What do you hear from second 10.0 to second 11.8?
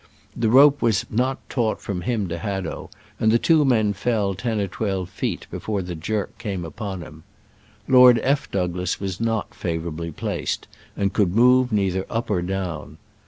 placed, and could move